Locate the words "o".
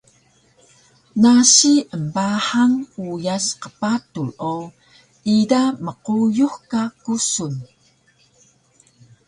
4.53-4.55